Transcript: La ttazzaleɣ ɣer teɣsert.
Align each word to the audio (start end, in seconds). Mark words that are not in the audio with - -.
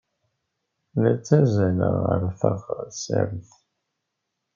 La 1.01 1.11
ttazzaleɣ 1.15 1.95
ɣer 2.07 2.21
teɣsert. 2.39 3.47